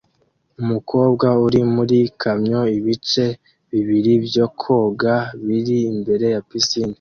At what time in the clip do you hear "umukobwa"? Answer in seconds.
0.61-1.27